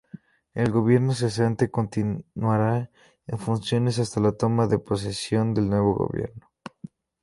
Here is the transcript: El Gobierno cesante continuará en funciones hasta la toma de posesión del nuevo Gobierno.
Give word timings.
El 0.55 0.71
Gobierno 0.71 1.13
cesante 1.13 1.69
continuará 1.69 2.89
en 3.27 3.37
funciones 3.37 3.99
hasta 3.99 4.19
la 4.19 4.31
toma 4.31 4.65
de 4.65 4.79
posesión 4.79 5.53
del 5.53 5.69
nuevo 5.69 5.93
Gobierno. 5.93 6.49